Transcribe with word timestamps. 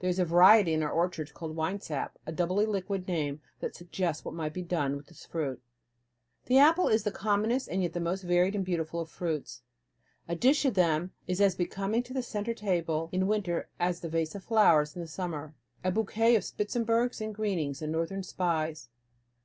There 0.00 0.10
is 0.10 0.18
a 0.18 0.24
variety 0.24 0.72
in 0.74 0.82
our 0.82 0.90
orchards 0.90 1.30
called 1.30 1.52
the 1.52 1.60
winesap, 1.60 2.18
a 2.26 2.32
doubly 2.32 2.66
liquid 2.66 3.06
name 3.06 3.40
that 3.60 3.76
suggests 3.76 4.24
what 4.24 4.34
might 4.34 4.52
be 4.52 4.62
done 4.62 4.96
with 4.96 5.06
this 5.06 5.24
fruit. 5.24 5.62
The 6.46 6.58
apple 6.58 6.88
is 6.88 7.04
the 7.04 7.12
commonest 7.12 7.68
and 7.68 7.80
yet 7.80 7.92
the 7.92 8.00
most 8.00 8.22
varied 8.22 8.56
and 8.56 8.64
beautiful 8.64 8.98
of 8.98 9.08
fruits. 9.08 9.62
A 10.26 10.34
dish 10.34 10.64
of 10.64 10.74
them 10.74 11.12
is 11.28 11.40
as 11.40 11.54
becoming 11.54 12.02
to 12.02 12.12
the 12.12 12.20
centre 12.24 12.52
table 12.52 13.10
in 13.12 13.28
winter 13.28 13.68
as 13.78 13.98
was 13.98 14.00
the 14.00 14.08
vase 14.08 14.34
of 14.34 14.42
flowers 14.42 14.96
in 14.96 15.02
the 15.02 15.06
summer, 15.06 15.54
a 15.84 15.92
bouquet 15.92 16.34
of 16.34 16.42
spitzenbergs 16.42 17.20
and 17.20 17.32
greenings 17.36 17.80
and 17.80 17.92
northern 17.92 18.24
spies. 18.24 18.88